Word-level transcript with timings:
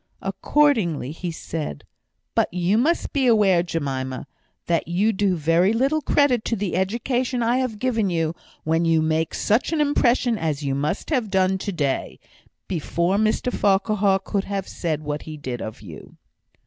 Accordingly, 0.23 1.11
he 1.11 1.29
said: 1.29 1.83
"But 2.33 2.51
you 2.51 2.75
must 2.75 3.13
be 3.13 3.27
aware, 3.27 3.61
Jemima, 3.61 4.25
that 4.65 4.87
you 4.87 5.13
do 5.13 5.35
very 5.35 5.73
little 5.73 6.01
credit 6.01 6.43
to 6.45 6.55
the 6.55 6.75
education 6.75 7.43
I 7.43 7.57
have 7.57 7.77
given 7.77 8.09
you, 8.09 8.33
when 8.63 8.83
you 8.83 9.03
make 9.03 9.35
such 9.35 9.71
an 9.71 9.79
impression 9.79 10.39
as 10.39 10.63
you 10.63 10.73
must 10.73 11.11
have 11.11 11.29
done 11.29 11.59
to 11.59 11.71
day, 11.71 12.19
before 12.67 13.17
Mr 13.17 13.53
Farquhar 13.53 14.17
could 14.17 14.45
have 14.45 14.67
said 14.67 15.03
what 15.03 15.21
he 15.21 15.37
did 15.37 15.61
of 15.61 15.83
you!" 15.83 16.17